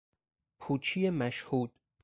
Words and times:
پوچی 0.59 1.09
مشهود 1.09 1.73